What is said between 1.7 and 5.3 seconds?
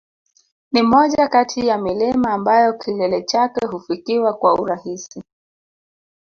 milima ambayo kilele chake hufikiwa kwa urahisi